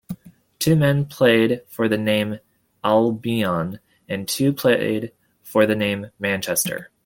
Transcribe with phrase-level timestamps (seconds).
[0.57, 2.39] Two men played for the name
[2.83, 5.11] "Albion" and two played
[5.43, 6.89] for the name "Manchester.